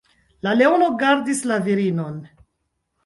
La 0.45 0.53
leono 0.61 0.87
gardis 1.03 1.41
la 1.53 1.59
virinon. 1.67 2.17